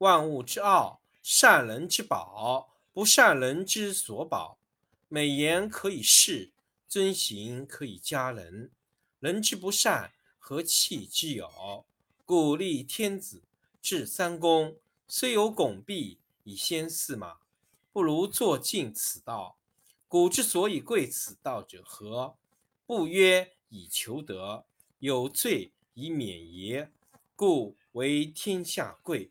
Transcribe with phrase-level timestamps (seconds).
[0.00, 4.58] 万物之奥，善人之宝，不善人之所宝。
[5.08, 6.52] 美言可以世，
[6.88, 8.70] 尊行可以加人。
[9.18, 11.84] 人之不善，何气之有？
[12.24, 13.42] 故立天子，
[13.82, 17.40] 制三公，虽有拱璧以先驷马，
[17.92, 19.58] 不如坐尽此道。
[20.08, 22.38] 古之所以贵此道者何？
[22.86, 24.64] 不曰以求得，
[25.00, 26.90] 有罪以免也？
[27.36, 29.30] 故为天下贵。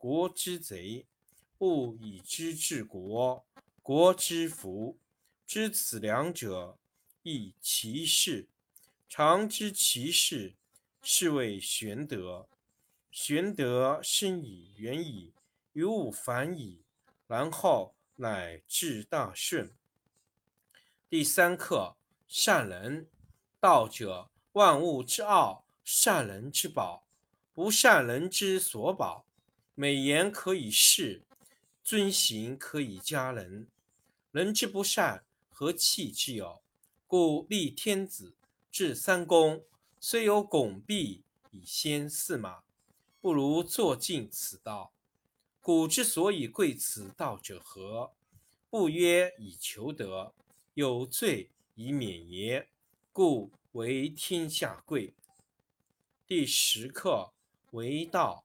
[0.00, 1.04] 国之贼，
[1.58, 3.44] 不以知治国，
[3.82, 4.96] 国之福。
[5.46, 6.78] 知此两者，
[7.22, 8.48] 亦其事。
[9.10, 10.54] 常知其事，
[11.02, 12.48] 是谓玄德。
[13.10, 15.34] 玄德深以，远矣，
[15.74, 16.82] 于物反矣，
[17.26, 19.70] 然后乃至大顺。
[21.10, 21.94] 第三课：
[22.26, 23.06] 善人。
[23.60, 27.04] 道者，万物之奥，善人之宝，
[27.52, 29.26] 不善人之所宝。
[29.80, 31.22] 美言可以世，
[31.82, 33.66] 尊行可以加人。
[34.30, 36.60] 人之不善，何气之有？
[37.06, 38.34] 故立天子，
[38.70, 39.64] 制三公，
[39.98, 42.62] 虽有拱璧以先驷马，
[43.22, 44.92] 不如坐尽此道。
[45.62, 48.12] 古之所以贵此道者何？
[48.68, 50.34] 不曰以求得，
[50.74, 52.68] 有罪以免也？
[53.14, 55.14] 故为天下贵。
[56.26, 57.32] 第十课
[57.70, 58.44] 为道。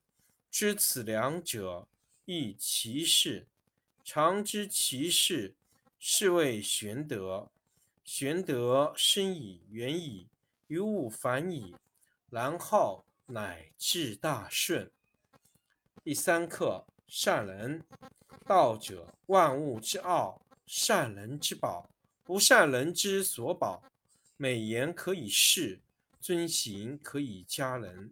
[0.51, 1.87] 知此两者，
[2.25, 3.47] 亦其事。
[4.03, 5.55] 常知其事，
[5.97, 7.49] 是谓玄德。
[8.03, 10.27] 玄德深矣，远矣，
[10.67, 11.73] 于物反矣，
[12.29, 14.91] 然后乃至大顺。
[16.03, 17.81] 第三课：善人。
[18.45, 21.89] 道者，万物之奥，善人之宝。
[22.25, 23.81] 不善人之所宝。
[24.35, 25.79] 美言可以世，
[26.19, 28.11] 遵行可以加人。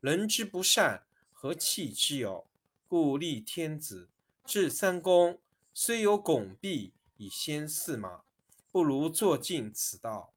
[0.00, 1.02] 人之不善，
[1.44, 2.46] 何气之有？
[2.88, 4.08] 故立天子，
[4.46, 5.38] 至三公，
[5.74, 8.24] 虽有拱璧以先驷马，
[8.72, 10.32] 不如坐尽此道。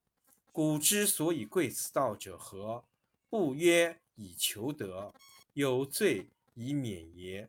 [0.52, 2.84] 古之所以贵此道者何？
[3.30, 5.14] 不曰以求得，
[5.54, 7.48] 有罪以免也。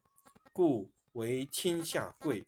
[0.52, 2.46] 故为天下贵。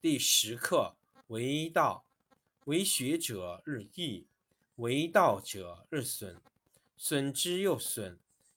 [0.00, 0.96] 第十课
[1.28, 2.04] 为道，
[2.64, 4.26] 为学者日益，
[4.78, 6.38] 为道者日损，
[6.96, 8.18] 损之又损，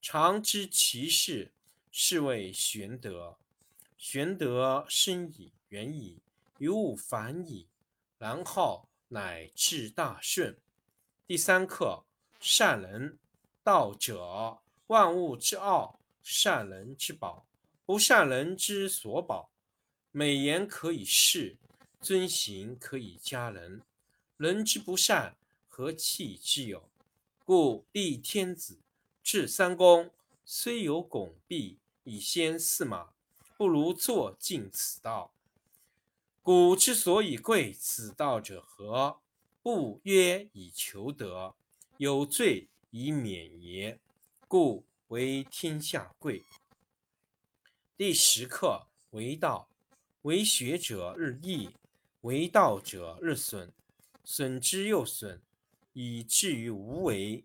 [0.00, 1.52] 常知其事。
[1.90, 3.36] 是谓玄德。
[3.96, 6.22] 玄德深矣，远矣，
[6.58, 7.66] 于物反矣，
[8.18, 10.56] 然后乃至大顺。
[11.26, 12.04] 第三课：
[12.38, 13.18] 善人。
[13.64, 17.44] 道者，万物之奥，善人之宝。
[17.84, 19.50] 不善人之所宝。
[20.12, 21.56] 美言可以世，
[22.00, 23.82] 尊行可以加人。
[24.36, 25.36] 人之不善，
[25.68, 26.88] 何气之有？
[27.44, 28.78] 故立天子，
[29.30, 30.10] 制三公，
[30.46, 31.76] 虽有拱璧。
[32.04, 33.10] 以先驷马，
[33.58, 35.30] 不如坐尽此道。
[36.42, 39.20] 古之所以贵此道者何？
[39.62, 41.54] 不曰以求得，
[41.98, 43.98] 有罪以免也。
[44.48, 46.42] 故为天下贵。
[47.98, 49.68] 第十课为道，
[50.22, 51.68] 为学者日益，
[52.22, 53.70] 为道者日损，
[54.24, 55.42] 损之又损，
[55.92, 57.44] 以至于无为。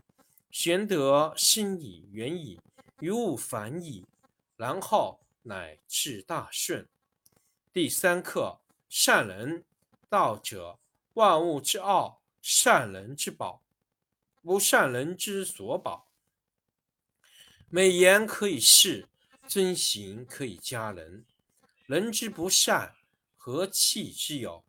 [0.51, 2.59] 玄德深矣，远矣，
[2.99, 4.05] 于物反矣，
[4.55, 5.19] 然后。
[5.43, 6.87] 乃至大顺。
[7.73, 9.65] 第三课：善人。
[10.07, 10.77] 道者，
[11.13, 13.63] 万物之奥，善人之宝。
[14.43, 16.11] 不善人之所宝。
[17.69, 19.07] 美言可以世，
[19.47, 21.25] 尊行可以加人。
[21.87, 22.93] 人之不善，
[23.35, 24.63] 何气之有？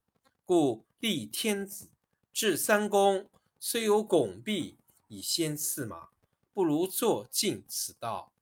[0.46, 1.90] 故立天子，
[2.32, 3.28] 制三公，
[3.60, 4.78] 虽有拱璧
[5.12, 6.08] 以先驷马，
[6.54, 8.32] 不如坐尽此道。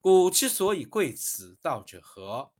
[0.00, 2.52] 古之所以贵此道者何？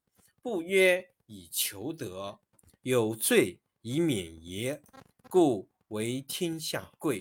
[0.43, 2.41] 不曰以求得，
[2.83, 4.83] 有罪以免也。
[5.31, 7.13] 故为天下贵。